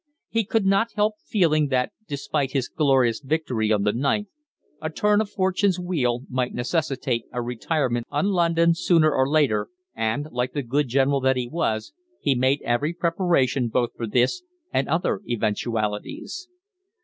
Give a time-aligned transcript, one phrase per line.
[0.29, 4.29] He could not help feeling that, despite his glorious victory on the ninth,
[4.81, 10.25] a turn of Fortune's wheel might necessitate a retirement on London sooner or later, and,
[10.31, 14.41] like the good General that he was, he made every preparation both for this,
[14.73, 16.47] and other eventualities.